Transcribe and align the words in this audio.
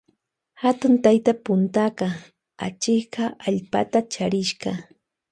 Hatu 0.61 0.87
tayta 1.03 1.33
puntaka 1.43 2.07
achika 2.65 3.23
allpata 3.47 3.99
charishka. 4.13 4.71